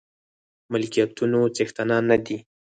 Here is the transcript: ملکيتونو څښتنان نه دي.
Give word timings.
ملکيتونو 0.71 1.39
څښتنان 1.55 2.03
نه 2.11 2.17
دي. 2.25 2.37